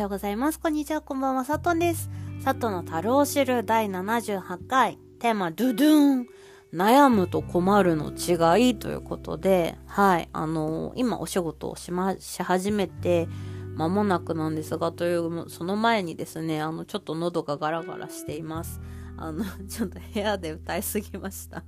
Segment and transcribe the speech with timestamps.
[0.00, 0.58] ようございます。
[0.58, 2.10] こんにちは、こんばんは、さとんです。
[2.42, 6.26] さとの樽を知る第78回、テーマ、ドゥドゥン。
[6.72, 13.28] 悩むと困るの違いということで、はい、あのー、今お仕事をしま、し始めて、
[13.74, 18.80] 間もなくなんですが、という、その前にですね、あの、ちょっと喉がガラガラしています。
[19.18, 21.62] あの、ちょっと部屋で歌いすぎました。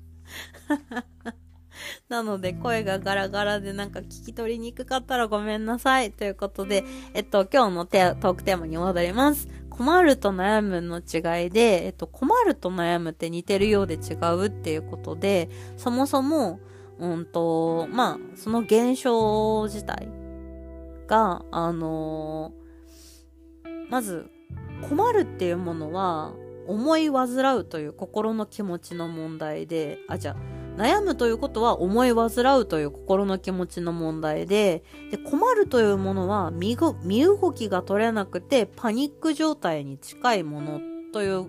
[2.08, 6.12] なので声がガラガラでなんか聞き取りにくかったらごめんなさい。
[6.12, 9.48] ということで、えっと、今日のテトークテーマに戻ります。
[9.70, 16.60] 困ると悩むの違いで、えっと、困ると悩むって似てるようで違うっていうことで、そもそも、
[16.98, 20.08] うんと、まあ、その現象自体
[21.06, 24.30] が、あのー、まず、
[24.88, 26.34] 困るっていうものは、
[26.66, 40.80] 思い煩うという心の気持ちの問題で、あ、じゃあ、悩むということは思い煩うという心の気持ちの問題で、で困るというものは身動きが取れなくてパニック状態に近いもの
[41.12, 41.46] という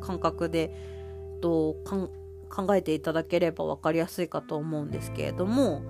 [0.00, 0.94] 感覚で、
[1.40, 1.76] と
[2.48, 5.82] 考えていただければ分かりやすいかと思うんですけれども、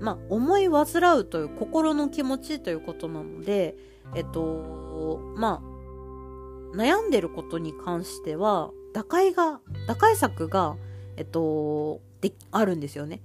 [0.00, 3.76] まあ、思い煩うという心の気持ちということなので、
[4.14, 10.76] えっと、まあ、悩んでることに関しては、打開が、打開策が、
[11.16, 13.22] えっと、で、あるんですよね。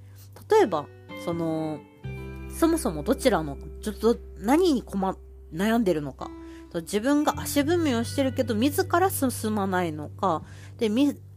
[0.50, 0.88] 例えば、
[1.24, 1.80] その、
[2.50, 5.18] そもそもどちらの、ちょっと何に困、
[5.54, 6.30] 悩んでるのか。
[6.74, 10.44] 自分が足踏みをしてるけど、自ら進まないのか。
[10.78, 10.90] で、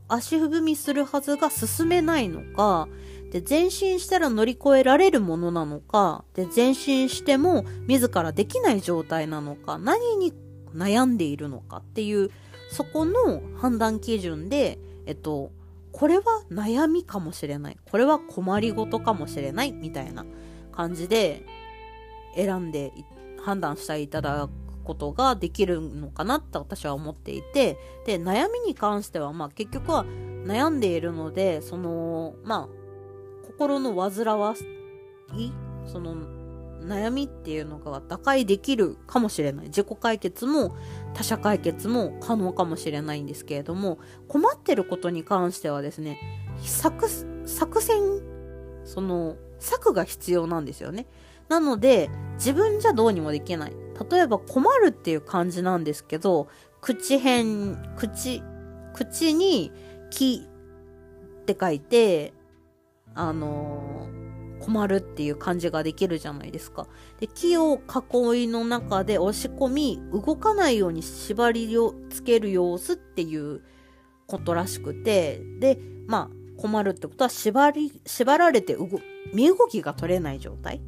[0.07, 2.89] 足踏みするはずが進めないのか。
[3.33, 6.25] で、前進したら乗り越えられるものなのか。
[6.35, 9.79] で、前進しても自らできない状態なのか。
[9.79, 10.33] 何に
[10.73, 12.31] 悩んでいるのかっていう、
[12.71, 15.51] そこの判断基準で、えっと、
[15.95, 17.77] これは悩みかもしれない。
[17.89, 19.71] これは困りごとかもしれない。
[19.71, 20.27] みたいな
[20.73, 21.47] 感じで
[22.35, 22.93] 選んで
[23.41, 24.51] 判断していただく
[24.83, 34.57] ことができるのかなって私は思っていて、で、悩みに関しては、まあ結局は悩んでいるので、その、まあ、心の煩わ
[35.37, 35.53] い、
[35.87, 36.17] その、
[36.85, 39.67] 悩みっていうのが打開できるかもしれない。
[39.67, 40.77] 自己解決も
[41.15, 46.19] 他者解決も可能かもしれないんですけれども、困ってることに関してはですね、
[46.63, 47.09] 作、
[47.47, 48.01] 作戦、
[48.85, 51.07] その、策が必要なんですよね。
[51.49, 53.73] なので、自分じゃどうにもできない。
[54.11, 56.49] 例えば困るっていう感じなんですけど、
[56.81, 58.43] 口辺、口、
[58.93, 59.73] 口に
[60.11, 60.47] 木
[61.43, 62.35] って書いて、
[63.15, 63.94] あのー
[64.65, 66.87] 困るっていう感じができるじゃないですか。
[67.21, 73.61] で、木を囲いの中で押し込み、動かないように縛りをつける様子っていう
[74.27, 78.89] ことらしくて、で、まあ、困るってことは縛り、縛られて動、
[79.35, 80.81] 身動きが取れない状態。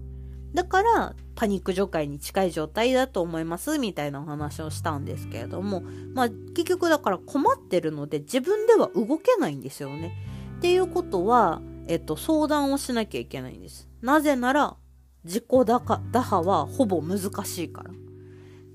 [0.55, 5.83] だから、パニック状態に近い状態だと思います、みたいなお話をしたんですけれども、
[6.15, 10.15] まあ、結局だから困ってるので自分では動けないんですよね。
[10.57, 13.89] っていうことは、えっと、相談をしなきゃいけないんです。
[14.03, 14.77] なぜなら、
[15.25, 17.91] 自己打破はほぼ難しいから。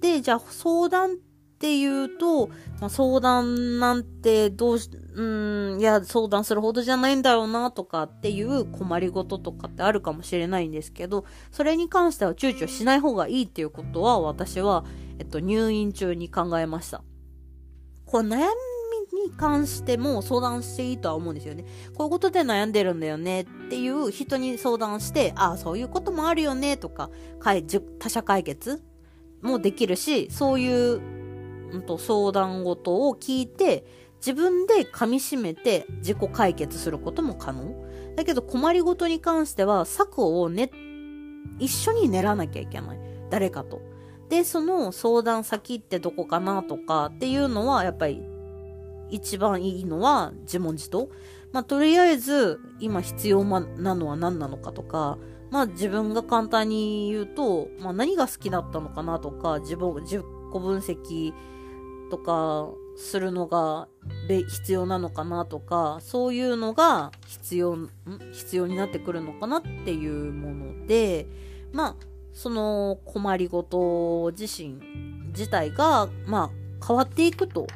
[0.01, 1.16] で、じゃあ相談っ
[1.59, 2.47] ていうと、
[2.79, 14.85] まあ、相談なんてどうし、うん、いや、相談するほどじゃないんだろうなとかっていう困りごととかってあるかもしれないんですけど、それに関しては躊躇しない方がいいっていうことは私は、
[15.19, 17.03] えっと、入院中に考えました。
[18.05, 18.39] これ悩
[19.13, 21.66] に関しても相談していいとは思うんですよね。
[21.95, 28.81] こういうことで悩んでるんだよねっていう人に相談して、ああ、そういうこともあるよねとか、他者解決
[29.41, 31.01] もできるし、そういう、
[31.72, 33.85] うんと、相談事を聞いて、
[34.17, 37.73] 自分で噛み締めて自己解決することも可能。
[38.16, 40.69] だけど困りごとに関しては策をね、
[41.59, 42.99] 一緒に練らなきゃいけない。
[43.29, 43.81] 誰かと。
[44.29, 48.22] で、その相談先ってどこかなとかっていうのはやっぱり
[49.11, 51.09] 一番いいのは自問自答。
[51.51, 55.17] まあ、とりあえず、今必要なのは何なのかとか、
[55.52, 60.23] まあ、自分が簡単に言うと、まあ、何が好きだったのかなとか、自分、自己
[60.53, 61.34] 分析
[62.09, 63.87] とかするのが
[64.28, 67.90] 必要なのかなとか、そういうのが必要、ん？
[68.31, 71.28] 必要になってくるのかなっていうもので、
[71.73, 71.96] まあ、
[72.34, 74.79] その困りごと自身
[75.28, 77.67] 自体が、まあ、変わっていくと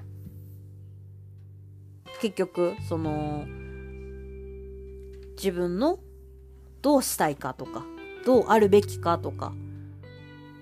[2.21, 3.45] 結局、その、
[5.35, 5.99] 自分の
[6.81, 7.85] どうしたいかとか、
[8.25, 9.53] どうあるべきかとか、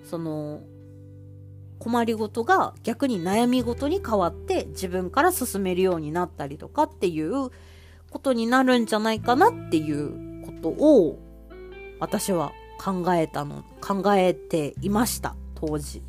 [0.04, 0.62] その、
[1.78, 7.50] 困りごとが逆に悩みごとに変わって自分から進めるようになったりとかっていう
[8.10, 11.18] ことになるんじゃないかなっていうことを
[11.98, 12.52] 私は
[12.82, 16.02] 考えたの、考えていました、当時。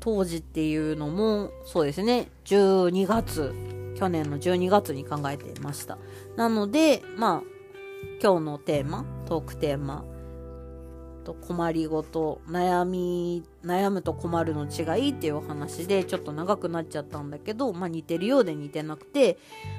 [0.00, 3.54] 当時っていうのも、そうですね、12月、
[3.96, 5.98] 去年の12月に考えていました。
[6.36, 7.42] なので、まあ、
[8.22, 10.04] 今日のテーマ、トークテーマ、
[11.26, 19.36] と困りごと、悩み、悩むと困るの違いっていうお話でちょっと長くなっちゃったんだけど、まあ似てるようで似てなくて、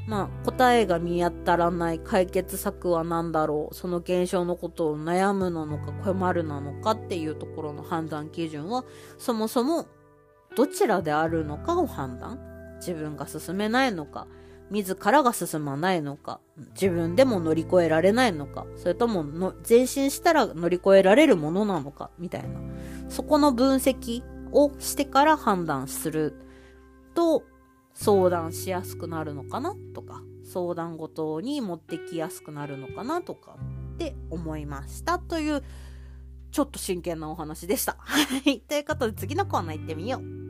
[0.08, 8.84] まあ答えが見当たらない解決策は何だろう、その現象のことを悩むなのか困るなのかっていうところの判断基準は、
[9.18, 9.86] そもそも
[10.58, 12.57] どちらであるのかを判断。
[12.78, 14.28] 自分が進めないのか、
[14.70, 16.40] 自らが進まないのか、
[16.74, 22.60] 自分でも乗り越えられないのか、それともの前進したら乗り越えられるものなのか、みたいな。
[23.10, 26.36] そこの分析をしてから判断する
[27.14, 27.44] と、
[27.94, 33.58] 相談しやすくなるのかなとか、相談ごとに持ってきやすくなるのかなとか
[33.96, 35.64] って思いましたという、
[36.52, 37.96] ちょっと真剣なお話でした。
[38.00, 38.60] はい。
[38.62, 40.47] ということで次のコーナー行ってみよう。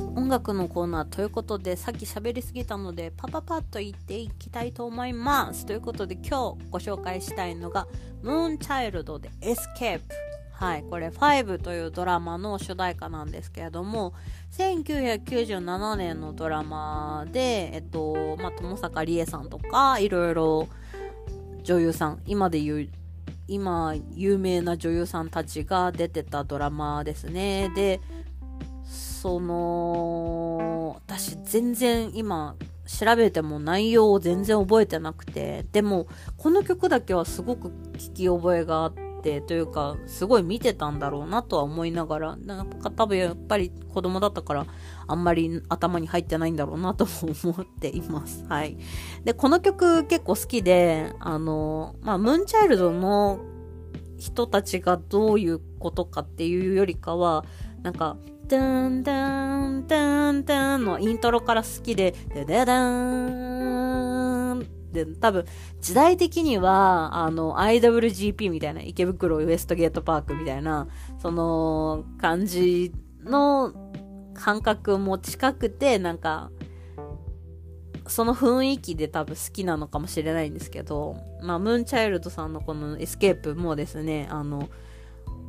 [0.00, 5.66] 音楽のコーナーということで、さっき喋りすぎたので、パパパッと言っていきたいと思います。
[5.66, 7.86] ということで、今日ご紹介したいのが、
[8.22, 10.04] MOON CHILD で ESCAPE。
[10.52, 14.14] はい、これ5というドラマの主題歌なんですけれども、
[14.52, 20.68] 1997年のドラマで、えっと、まあ、友坂理恵さんとか、いろいろ
[21.64, 22.88] 女優さん、今で言う、
[23.48, 27.70] 今有名な女優さんたちが出てたドラマですね。
[27.74, 28.00] で、
[29.24, 32.56] その、私全然今
[32.86, 44.66] 調べても内容を全然覚えてなくて、でもこの曲だけはすごく聞き覚えがあって、というか、すごい見てたんだろうなとは思いながら、なんか多分やっぱり子供だったから、
[45.06, 47.10] あんまり頭に入ってないんだろうなとも
[47.44, 48.44] 思っています。
[48.46, 48.76] はい。
[49.24, 53.40] で、この曲結構好きで、あの、まあ、ムーンチャイルドの
[54.18, 57.46] 人たちがどういうことかっていうよりかは、
[57.82, 58.18] なんか、
[58.48, 65.44] ダンダンダンダンのイントロから好きで、ダダダーンで、多分、
[65.80, 70.88] 時代的には、あの、IWGP みたいな、池袋ウエストゲートパークみたいな、
[71.18, 72.92] その、感じ
[73.22, 73.72] の
[74.34, 76.50] 感覚も近くて、なんか、
[78.06, 84.68] その雰囲気で多分好きなのかもしれないんですけど、まあ、 MOON CHILD さんのこの ESCAPE もですね、あの、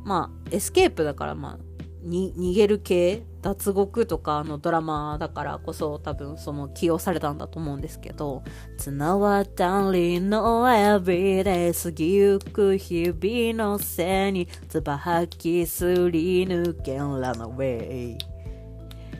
[0.04, 1.65] まあ、 ESCAPE だから、まあ、
[2.06, 8.42] に逃げる系脱獄とかのドラマだからこそ多分その起用されたんだと思うんですけど
[8.78, 18.18] 綱渡りの everyday 過ぎゆく日々の背につば吐きすり抜けん run away。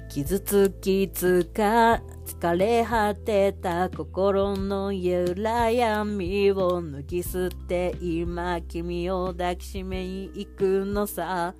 [0.08, 11.54] 傷つきつか疲れ果てた心の揺ら闇を抜き捨て今君を抱きしめに行くのさ。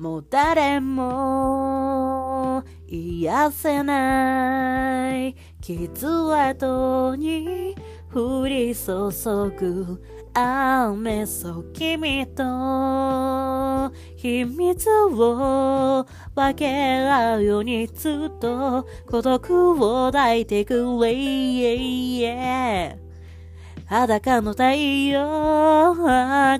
[0.00, 5.36] もう誰も癒せない。
[5.60, 7.74] 傷跡に
[8.10, 9.10] 降り注
[9.58, 10.02] ぐ
[10.32, 20.96] 雨そ君と秘密を分け合うようにずっと孤独を抱いてく。
[20.96, 22.96] way
[23.90, 24.62] 裸の太
[25.10, 25.96] 陽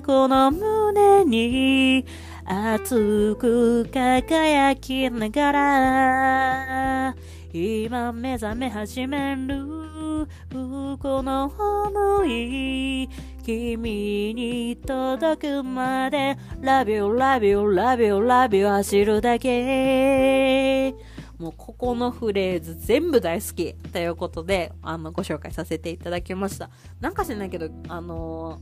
[0.05, 2.05] この胸に
[2.53, 7.15] 熱く輝きながら
[7.53, 13.09] 今目覚め始めるこの想い
[13.45, 20.93] 君に届くまで Love you, love you, love you, love you 走るだけ
[21.39, 26.69] もうここのフレーズ全部大好きということで、あの、ご紹介させていただきました。
[26.99, 28.61] なんか知らないけど、あの、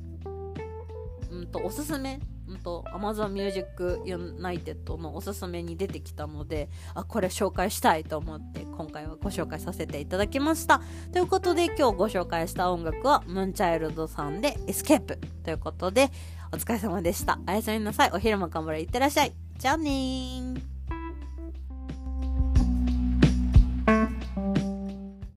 [1.30, 10.82] うんと、おすすめうんと、Amazon Music Unlimited のおすすめに出てきたので、あ、これ紹介したいと思って今回はご紹介させていただきました。
[11.14, 16.10] ということで今日ご紹介した音楽は MOON CHILD さんで ESCAPE ということで、
[16.52, 17.40] お疲れ様でした。
[17.48, 18.12] おやすみなさい。
[18.12, 18.82] お昼も頑張れ。
[18.82, 19.34] いってらっしゃい。
[19.58, 20.69] じゃあねー。